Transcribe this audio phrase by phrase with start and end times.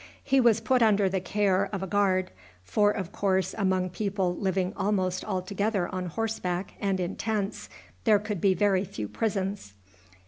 [0.23, 2.31] He was put under the care of a guard;
[2.63, 7.69] for, of course, among people living almost altogether on horseback and in tents,
[8.03, 9.73] there could be very few prisons.